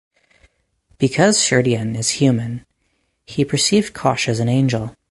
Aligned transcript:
Because 0.97 1.43
Sheridan 1.43 1.95
is 1.95 2.09
human, 2.17 2.65
he 3.27 3.45
perceived 3.45 3.93
Kosh 3.93 4.27
as 4.27 4.39
an 4.39 4.49
angel. 4.49 4.95